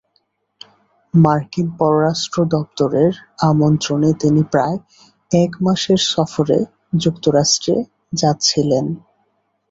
মার্কিন 1.13 1.67
পররাষ্ট্র 1.77 2.37
দপ্তরের 2.53 3.13
আমন্ত্রণে 3.49 4.09
তিনি 4.21 4.41
প্রায় 4.51 4.77
এক 5.35 5.51
মাসের 5.61 5.99
সফরে 6.11 6.59
যুক্তরাষ্ট্রে 6.97 7.75
যাচ্ছিলেন। 8.13 8.85